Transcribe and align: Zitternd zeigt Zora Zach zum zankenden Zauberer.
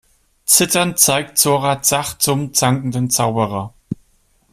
Zitternd 0.45 0.97
zeigt 0.97 1.37
Zora 1.37 1.83
Zach 1.83 2.17
zum 2.17 2.55
zankenden 2.55 3.11
Zauberer. 3.11 3.75